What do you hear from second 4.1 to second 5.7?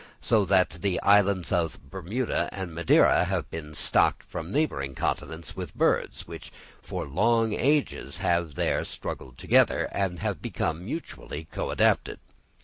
from the neighbouring continents